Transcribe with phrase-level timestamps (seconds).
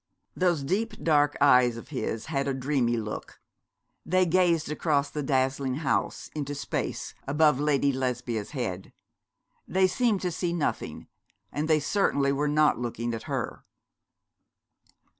[0.35, 3.39] Those deep dark eyes of his had a dreamy look.
[4.03, 8.93] They gazed across the dazzling house, into space, above Lady Lesbia's head.
[9.67, 11.05] They seemed to see nothing;
[11.51, 13.63] and they certainly were not looking at her.